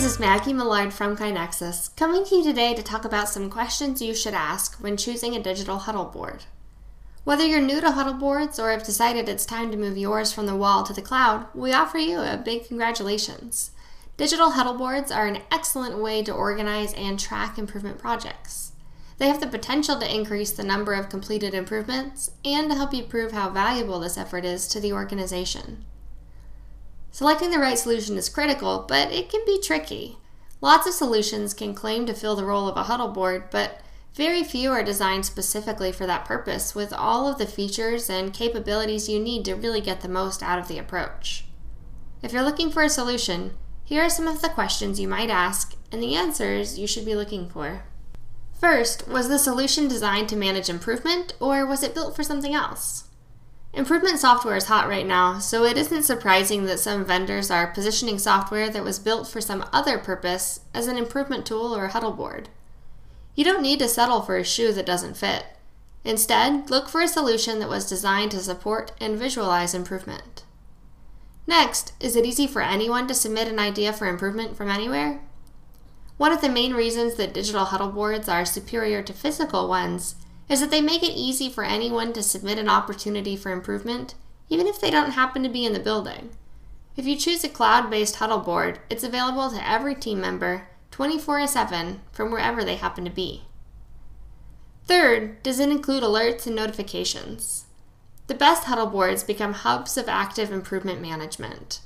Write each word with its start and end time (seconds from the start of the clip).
This 0.00 0.12
is 0.12 0.18
Maggie 0.18 0.54
Millard 0.54 0.94
from 0.94 1.14
KaiNexus, 1.14 1.94
coming 1.94 2.24
to 2.24 2.36
you 2.36 2.42
today 2.42 2.72
to 2.72 2.82
talk 2.82 3.04
about 3.04 3.28
some 3.28 3.50
questions 3.50 4.00
you 4.00 4.14
should 4.14 4.32
ask 4.32 4.76
when 4.76 4.96
choosing 4.96 5.36
a 5.36 5.42
digital 5.42 5.76
huddle 5.76 6.06
board. 6.06 6.44
Whether 7.24 7.44
you're 7.44 7.60
new 7.60 7.82
to 7.82 7.90
huddle 7.90 8.14
boards 8.14 8.58
or 8.58 8.70
have 8.70 8.82
decided 8.82 9.28
it's 9.28 9.44
time 9.44 9.70
to 9.70 9.76
move 9.76 9.98
yours 9.98 10.32
from 10.32 10.46
the 10.46 10.56
wall 10.56 10.84
to 10.84 10.94
the 10.94 11.02
cloud, 11.02 11.48
we 11.54 11.74
offer 11.74 11.98
you 11.98 12.20
a 12.20 12.40
big 12.42 12.66
congratulations. 12.66 13.72
Digital 14.16 14.52
huddle 14.52 14.72
boards 14.72 15.12
are 15.12 15.26
an 15.26 15.42
excellent 15.52 15.98
way 15.98 16.22
to 16.22 16.32
organize 16.32 16.94
and 16.94 17.20
track 17.20 17.58
improvement 17.58 17.98
projects. 17.98 18.72
They 19.18 19.28
have 19.28 19.40
the 19.40 19.46
potential 19.48 20.00
to 20.00 20.14
increase 20.14 20.50
the 20.50 20.64
number 20.64 20.94
of 20.94 21.10
completed 21.10 21.52
improvements 21.52 22.30
and 22.42 22.70
to 22.70 22.74
help 22.74 22.94
you 22.94 23.02
prove 23.02 23.32
how 23.32 23.50
valuable 23.50 24.00
this 24.00 24.16
effort 24.16 24.46
is 24.46 24.66
to 24.68 24.80
the 24.80 24.94
organization. 24.94 25.84
Selecting 27.12 27.50
the 27.50 27.58
right 27.58 27.78
solution 27.78 28.16
is 28.16 28.28
critical, 28.28 28.84
but 28.86 29.12
it 29.12 29.28
can 29.28 29.42
be 29.44 29.60
tricky. 29.60 30.18
Lots 30.60 30.86
of 30.86 30.94
solutions 30.94 31.54
can 31.54 31.74
claim 31.74 32.06
to 32.06 32.14
fill 32.14 32.36
the 32.36 32.44
role 32.44 32.68
of 32.68 32.76
a 32.76 32.84
huddle 32.84 33.08
board, 33.08 33.50
but 33.50 33.80
very 34.14 34.44
few 34.44 34.70
are 34.70 34.82
designed 34.82 35.24
specifically 35.24 35.92
for 35.92 36.06
that 36.06 36.24
purpose, 36.24 36.74
with 36.74 36.92
all 36.92 37.26
of 37.26 37.38
the 37.38 37.46
features 37.46 38.10
and 38.10 38.34
capabilities 38.34 39.08
you 39.08 39.18
need 39.18 39.44
to 39.44 39.54
really 39.54 39.80
get 39.80 40.00
the 40.00 40.08
most 40.08 40.42
out 40.42 40.58
of 40.58 40.68
the 40.68 40.78
approach. 40.78 41.44
If 42.22 42.32
you're 42.32 42.42
looking 42.42 42.70
for 42.70 42.82
a 42.82 42.88
solution, 42.88 43.52
here 43.84 44.02
are 44.02 44.10
some 44.10 44.28
of 44.28 44.42
the 44.42 44.48
questions 44.48 45.00
you 45.00 45.08
might 45.08 45.30
ask 45.30 45.74
and 45.90 46.02
the 46.02 46.14
answers 46.14 46.78
you 46.78 46.86
should 46.86 47.04
be 47.04 47.16
looking 47.16 47.48
for. 47.48 47.84
First, 48.60 49.08
was 49.08 49.28
the 49.28 49.38
solution 49.38 49.88
designed 49.88 50.28
to 50.28 50.36
manage 50.36 50.68
improvement, 50.68 51.34
or 51.40 51.64
was 51.66 51.82
it 51.82 51.94
built 51.94 52.14
for 52.14 52.22
something 52.22 52.54
else? 52.54 53.04
Improvement 53.72 54.18
software 54.18 54.56
is 54.56 54.64
hot 54.64 54.88
right 54.88 55.06
now, 55.06 55.38
so 55.38 55.64
it 55.64 55.76
isn't 55.76 56.02
surprising 56.02 56.66
that 56.66 56.80
some 56.80 57.04
vendors 57.04 57.50
are 57.50 57.68
positioning 57.68 58.18
software 58.18 58.68
that 58.68 58.82
was 58.82 58.98
built 58.98 59.28
for 59.28 59.40
some 59.40 59.64
other 59.72 59.96
purpose 59.96 60.60
as 60.74 60.88
an 60.88 60.96
improvement 60.96 61.46
tool 61.46 61.74
or 61.74 61.86
huddle 61.88 62.12
board. 62.12 62.48
You 63.36 63.44
don't 63.44 63.62
need 63.62 63.78
to 63.78 63.88
settle 63.88 64.22
for 64.22 64.36
a 64.36 64.44
shoe 64.44 64.72
that 64.72 64.86
doesn't 64.86 65.16
fit. 65.16 65.44
Instead, 66.04 66.68
look 66.68 66.88
for 66.88 67.00
a 67.00 67.08
solution 67.08 67.60
that 67.60 67.68
was 67.68 67.88
designed 67.88 68.32
to 68.32 68.40
support 68.40 68.92
and 69.00 69.18
visualize 69.18 69.72
improvement. 69.72 70.44
Next, 71.46 71.92
is 72.00 72.16
it 72.16 72.26
easy 72.26 72.48
for 72.48 72.62
anyone 72.62 73.06
to 73.06 73.14
submit 73.14 73.46
an 73.46 73.58
idea 73.58 73.92
for 73.92 74.06
improvement 74.06 74.56
from 74.56 74.68
anywhere? 74.68 75.20
One 76.16 76.32
of 76.32 76.40
the 76.40 76.48
main 76.48 76.74
reasons 76.74 77.14
that 77.14 77.32
digital 77.32 77.66
huddle 77.66 77.90
boards 77.90 78.28
are 78.28 78.44
superior 78.44 79.02
to 79.02 79.12
physical 79.12 79.68
ones 79.68 80.16
is 80.50 80.60
that 80.60 80.70
they 80.70 80.82
make 80.82 81.04
it 81.04 81.16
easy 81.16 81.48
for 81.48 81.62
anyone 81.62 82.12
to 82.12 82.22
submit 82.22 82.58
an 82.58 82.68
opportunity 82.68 83.36
for 83.36 83.52
improvement, 83.52 84.16
even 84.48 84.66
if 84.66 84.80
they 84.80 84.90
don't 84.90 85.12
happen 85.12 85.44
to 85.44 85.48
be 85.48 85.64
in 85.64 85.72
the 85.72 85.78
building. 85.78 86.30
If 86.96 87.06
you 87.06 87.16
choose 87.16 87.44
a 87.44 87.48
cloud 87.48 87.88
based 87.88 88.16
huddle 88.16 88.40
board, 88.40 88.80
it's 88.90 89.04
available 89.04 89.48
to 89.50 89.68
every 89.68 89.94
team 89.94 90.20
member 90.20 90.68
24 90.90 91.46
7 91.46 92.00
from 92.10 92.32
wherever 92.32 92.64
they 92.64 92.74
happen 92.74 93.04
to 93.04 93.10
be. 93.10 93.44
Third, 94.86 95.40
does 95.44 95.60
it 95.60 95.68
include 95.68 96.02
alerts 96.02 96.48
and 96.48 96.56
notifications? 96.56 97.66
The 98.26 98.34
best 98.34 98.64
huddle 98.64 98.86
boards 98.86 99.22
become 99.22 99.52
hubs 99.52 99.96
of 99.96 100.08
active 100.08 100.50
improvement 100.50 101.00
management. 101.00 101.80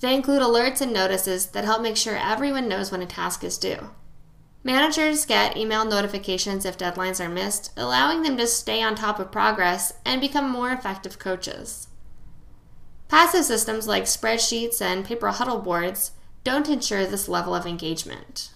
They 0.00 0.14
include 0.14 0.40
alerts 0.40 0.80
and 0.80 0.92
notices 0.92 1.46
that 1.48 1.64
help 1.64 1.82
make 1.82 1.98
sure 1.98 2.16
everyone 2.16 2.66
knows 2.66 2.90
when 2.90 3.02
a 3.02 3.06
task 3.06 3.44
is 3.44 3.58
due. 3.58 3.90
Managers 4.62 5.24
get 5.24 5.56
email 5.56 5.86
notifications 5.86 6.66
if 6.66 6.76
deadlines 6.76 7.24
are 7.24 7.30
missed, 7.30 7.72
allowing 7.76 8.22
them 8.22 8.36
to 8.36 8.46
stay 8.46 8.82
on 8.82 8.94
top 8.94 9.18
of 9.18 9.32
progress 9.32 9.94
and 10.04 10.20
become 10.20 10.50
more 10.50 10.70
effective 10.70 11.18
coaches. 11.18 11.88
Passive 13.08 13.44
systems 13.44 13.88
like 13.88 14.04
spreadsheets 14.04 14.82
and 14.82 15.04
paper 15.04 15.28
huddle 15.28 15.58
boards 15.58 16.12
don't 16.44 16.68
ensure 16.68 17.06
this 17.06 17.28
level 17.28 17.54
of 17.54 17.66
engagement. 17.66 18.50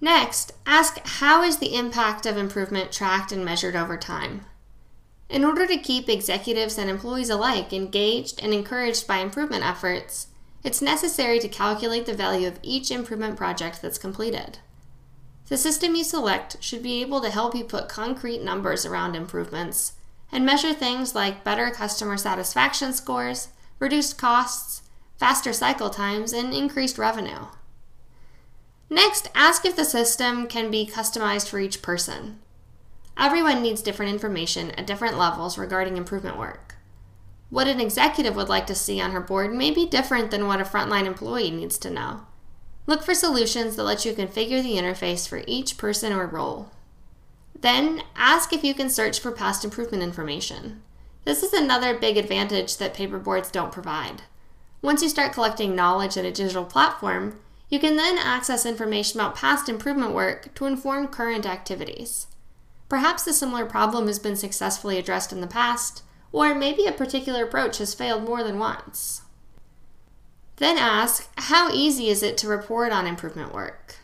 Next, 0.00 0.52
ask 0.66 1.00
how 1.04 1.42
is 1.42 1.58
the 1.58 1.76
impact 1.76 2.26
of 2.26 2.36
improvement 2.36 2.92
tracked 2.92 3.32
and 3.32 3.44
measured 3.44 3.74
over 3.74 3.96
time? 3.96 4.44
In 5.30 5.44
order 5.44 5.66
to 5.66 5.78
keep 5.78 6.08
executives 6.08 6.76
and 6.76 6.90
employees 6.90 7.30
alike 7.30 7.72
engaged 7.72 8.42
and 8.42 8.52
encouraged 8.52 9.06
by 9.06 9.18
improvement 9.18 9.64
efforts, 9.64 10.26
it's 10.62 10.82
necessary 10.82 11.38
to 11.38 11.48
calculate 11.48 12.04
the 12.04 12.12
value 12.12 12.46
of 12.46 12.60
each 12.62 12.90
improvement 12.90 13.36
project 13.36 13.80
that's 13.80 13.96
completed. 13.96 14.58
The 15.52 15.58
system 15.58 15.94
you 15.94 16.02
select 16.02 16.56
should 16.60 16.82
be 16.82 17.02
able 17.02 17.20
to 17.20 17.28
help 17.28 17.54
you 17.54 17.62
put 17.62 17.86
concrete 17.86 18.42
numbers 18.42 18.86
around 18.86 19.14
improvements 19.14 19.92
and 20.32 20.46
measure 20.46 20.72
things 20.72 21.14
like 21.14 21.44
better 21.44 21.70
customer 21.70 22.16
satisfaction 22.16 22.94
scores, 22.94 23.48
reduced 23.78 24.16
costs, 24.16 24.80
faster 25.18 25.52
cycle 25.52 25.90
times, 25.90 26.32
and 26.32 26.54
increased 26.54 26.96
revenue. 26.96 27.48
Next, 28.88 29.28
ask 29.34 29.66
if 29.66 29.76
the 29.76 29.84
system 29.84 30.46
can 30.46 30.70
be 30.70 30.86
customized 30.90 31.50
for 31.50 31.60
each 31.60 31.82
person. 31.82 32.38
Everyone 33.18 33.60
needs 33.60 33.82
different 33.82 34.10
information 34.10 34.70
at 34.70 34.86
different 34.86 35.18
levels 35.18 35.58
regarding 35.58 35.98
improvement 35.98 36.38
work. 36.38 36.76
What 37.50 37.68
an 37.68 37.78
executive 37.78 38.36
would 38.36 38.48
like 38.48 38.66
to 38.68 38.74
see 38.74 39.02
on 39.02 39.10
her 39.10 39.20
board 39.20 39.52
may 39.52 39.70
be 39.70 39.84
different 39.84 40.30
than 40.30 40.46
what 40.46 40.62
a 40.62 40.64
frontline 40.64 41.04
employee 41.04 41.50
needs 41.50 41.76
to 41.76 41.90
know. 41.90 42.22
Look 42.86 43.02
for 43.02 43.14
solutions 43.14 43.76
that 43.76 43.84
let 43.84 44.04
you 44.04 44.12
configure 44.12 44.62
the 44.62 44.74
interface 44.74 45.28
for 45.28 45.42
each 45.46 45.76
person 45.76 46.12
or 46.12 46.26
role. 46.26 46.70
Then, 47.58 48.02
ask 48.16 48.52
if 48.52 48.64
you 48.64 48.74
can 48.74 48.90
search 48.90 49.20
for 49.20 49.30
past 49.30 49.64
improvement 49.64 50.02
information. 50.02 50.82
This 51.24 51.44
is 51.44 51.52
another 51.52 51.96
big 51.96 52.16
advantage 52.16 52.78
that 52.78 52.94
paperboards 52.94 53.52
don't 53.52 53.70
provide. 53.70 54.22
Once 54.82 55.00
you 55.00 55.08
start 55.08 55.32
collecting 55.32 55.76
knowledge 55.76 56.16
in 56.16 56.24
a 56.24 56.32
digital 56.32 56.64
platform, 56.64 57.38
you 57.68 57.78
can 57.78 57.94
then 57.94 58.18
access 58.18 58.66
information 58.66 59.20
about 59.20 59.36
past 59.36 59.68
improvement 59.68 60.12
work 60.12 60.52
to 60.56 60.66
inform 60.66 61.06
current 61.06 61.46
activities. 61.46 62.26
Perhaps 62.88 63.26
a 63.28 63.32
similar 63.32 63.64
problem 63.64 64.08
has 64.08 64.18
been 64.18 64.36
successfully 64.36 64.98
addressed 64.98 65.32
in 65.32 65.40
the 65.40 65.46
past, 65.46 66.02
or 66.32 66.54
maybe 66.54 66.84
a 66.84 66.92
particular 66.92 67.44
approach 67.44 67.78
has 67.78 67.94
failed 67.94 68.24
more 68.24 68.42
than 68.42 68.58
once. 68.58 69.22
Then 70.62 70.78
ask, 70.78 71.28
how 71.38 71.72
easy 71.72 72.08
is 72.08 72.22
it 72.22 72.38
to 72.38 72.46
report 72.46 72.92
on 72.92 73.04
improvement 73.04 73.52
work? 73.52 73.96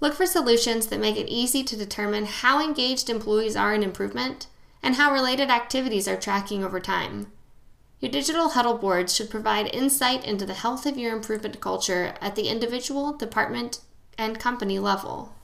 Look 0.00 0.14
for 0.14 0.26
solutions 0.26 0.88
that 0.88 0.98
make 0.98 1.16
it 1.16 1.28
easy 1.28 1.62
to 1.62 1.76
determine 1.76 2.24
how 2.24 2.60
engaged 2.60 3.08
employees 3.08 3.54
are 3.54 3.72
in 3.72 3.84
improvement 3.84 4.48
and 4.82 4.96
how 4.96 5.12
related 5.12 5.48
activities 5.48 6.08
are 6.08 6.16
tracking 6.16 6.64
over 6.64 6.80
time. 6.80 7.30
Your 8.00 8.10
digital 8.10 8.48
huddle 8.48 8.76
boards 8.76 9.14
should 9.14 9.30
provide 9.30 9.72
insight 9.72 10.24
into 10.24 10.44
the 10.44 10.54
health 10.54 10.86
of 10.86 10.98
your 10.98 11.14
improvement 11.14 11.60
culture 11.60 12.14
at 12.20 12.34
the 12.34 12.48
individual, 12.48 13.12
department, 13.12 13.78
and 14.18 14.40
company 14.40 14.80
level. 14.80 15.36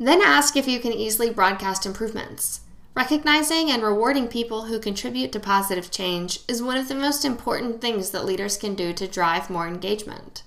Then 0.00 0.22
ask 0.22 0.56
if 0.56 0.66
you 0.66 0.80
can 0.80 0.94
easily 0.94 1.28
broadcast 1.28 1.84
improvements. 1.84 2.60
Recognizing 2.96 3.70
and 3.70 3.82
rewarding 3.82 4.26
people 4.26 4.62
who 4.62 4.78
contribute 4.78 5.30
to 5.32 5.38
positive 5.38 5.90
change 5.90 6.40
is 6.48 6.62
one 6.62 6.78
of 6.78 6.88
the 6.88 6.94
most 6.94 7.26
important 7.26 7.82
things 7.82 8.10
that 8.10 8.24
leaders 8.24 8.56
can 8.56 8.74
do 8.74 8.94
to 8.94 9.06
drive 9.06 9.50
more 9.50 9.68
engagement. 9.68 10.42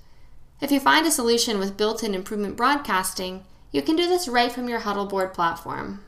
If 0.59 0.71
you 0.71 0.79
find 0.79 1.05
a 1.05 1.11
solution 1.11 1.59
with 1.59 1.77
built 1.77 2.03
in 2.03 2.15
improvement 2.15 2.57
broadcasting, 2.57 3.45
you 3.71 3.83
can 3.83 3.95
do 3.95 4.07
this 4.07 4.27
right 4.27 4.51
from 4.51 4.67
your 4.67 4.79
Huddleboard 4.79 5.31
platform. 5.31 6.03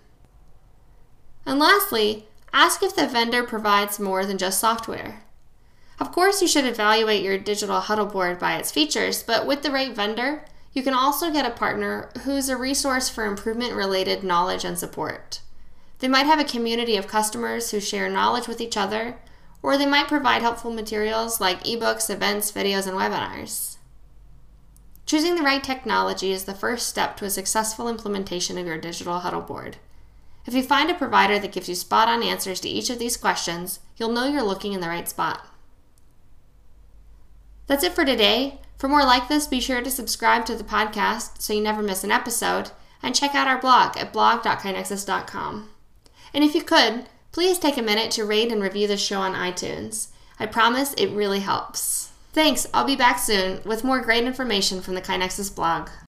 And 1.45 1.59
lastly, 1.59 2.25
ask 2.51 2.81
if 2.81 2.95
the 2.95 3.05
vendor 3.05 3.43
provides 3.43 3.99
more 3.99 4.25
than 4.25 4.39
just 4.39 4.59
software. 4.59 5.21
Of 5.99 6.11
course, 6.11 6.41
you 6.41 6.47
should 6.47 6.65
evaluate 6.65 7.21
your 7.21 7.37
digital 7.37 7.81
Huddleboard 7.81 8.39
by 8.39 8.55
its 8.55 8.71
features, 8.71 9.21
but 9.21 9.45
with 9.45 9.61
the 9.61 9.69
right 9.69 9.95
vendor, 9.95 10.45
you 10.73 10.81
can 10.81 10.95
also 10.95 11.31
get 11.31 11.45
a 11.45 11.51
partner 11.51 12.09
who's 12.23 12.49
a 12.49 12.57
resource 12.57 13.09
for 13.09 13.25
improvement 13.25 13.75
related 13.75 14.23
knowledge 14.23 14.65
and 14.65 14.79
support. 14.79 15.41
They 16.01 16.07
might 16.07 16.25
have 16.25 16.39
a 16.39 16.43
community 16.43 16.97
of 16.97 17.07
customers 17.07 17.69
who 17.69 17.79
share 17.79 18.09
knowledge 18.09 18.47
with 18.47 18.59
each 18.59 18.75
other, 18.75 19.19
or 19.61 19.77
they 19.77 19.85
might 19.85 20.07
provide 20.07 20.41
helpful 20.41 20.71
materials 20.71 21.39
like 21.39 21.63
ebooks, 21.63 22.09
events, 22.09 22.51
videos, 22.51 22.87
and 22.87 22.97
webinars. 22.97 23.77
Choosing 25.05 25.35
the 25.35 25.43
right 25.43 25.63
technology 25.63 26.31
is 26.31 26.45
the 26.45 26.55
first 26.55 26.87
step 26.87 27.17
to 27.17 27.25
a 27.25 27.29
successful 27.29 27.87
implementation 27.87 28.57
of 28.57 28.65
your 28.65 28.79
digital 28.79 29.19
huddle 29.19 29.41
board. 29.41 29.77
If 30.47 30.55
you 30.55 30.63
find 30.63 30.89
a 30.89 30.95
provider 30.95 31.37
that 31.37 31.51
gives 31.51 31.69
you 31.69 31.75
spot 31.75 32.07
on 32.07 32.23
answers 32.23 32.59
to 32.61 32.69
each 32.69 32.89
of 32.89 32.97
these 32.97 33.15
questions, 33.15 33.79
you'll 33.97 34.11
know 34.11 34.27
you're 34.27 34.41
looking 34.41 34.73
in 34.73 34.81
the 34.81 34.87
right 34.87 35.07
spot. 35.07 35.45
That's 37.67 37.83
it 37.83 37.93
for 37.93 38.05
today. 38.05 38.59
For 38.79 38.87
more 38.87 39.03
like 39.03 39.27
this, 39.27 39.45
be 39.45 39.59
sure 39.59 39.83
to 39.83 39.91
subscribe 39.91 40.47
to 40.47 40.55
the 40.55 40.63
podcast 40.63 41.43
so 41.43 41.53
you 41.53 41.61
never 41.61 41.83
miss 41.83 42.03
an 42.03 42.09
episode, 42.09 42.71
and 43.03 43.13
check 43.13 43.35
out 43.35 43.47
our 43.47 43.61
blog 43.61 43.95
at 43.97 44.11
blog.kainexus.com. 44.11 45.70
And 46.33 46.43
if 46.43 46.55
you 46.55 46.63
could, 46.63 47.05
please 47.31 47.59
take 47.59 47.77
a 47.77 47.81
minute 47.81 48.11
to 48.11 48.25
rate 48.25 48.51
and 48.51 48.61
review 48.61 48.87
the 48.87 48.97
show 48.97 49.21
on 49.21 49.33
iTunes. 49.33 50.07
I 50.39 50.47
promise 50.47 50.93
it 50.95 51.11
really 51.11 51.41
helps. 51.41 52.09
Thanks, 52.33 52.65
I'll 52.73 52.85
be 52.85 52.95
back 52.95 53.19
soon 53.19 53.61
with 53.63 53.83
more 53.83 53.99
great 53.99 54.23
information 54.23 54.81
from 54.81 54.95
the 54.95 55.01
KaiNexus 55.01 55.53
blog. 55.53 55.91